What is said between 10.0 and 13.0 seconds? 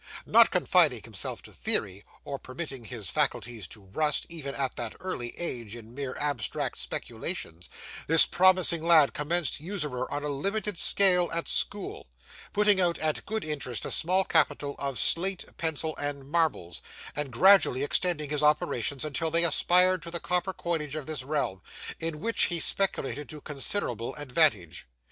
on a limited scale at school; putting out